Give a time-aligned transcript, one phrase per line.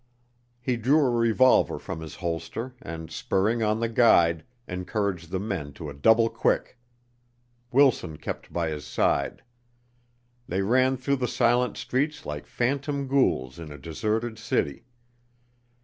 [0.59, 5.73] He drew a revolver from his holster and, spurring on the guide, encouraged the men
[5.73, 6.79] to a double quick.
[7.71, 9.43] Wilson kept by his side.
[10.47, 14.85] They ran through the silent streets like phantom ghouls in a deserted city.